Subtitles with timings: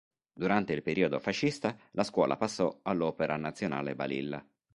[0.33, 4.43] Durante il periodo fascista la scuola passò all'Opera Nazionale Balilla.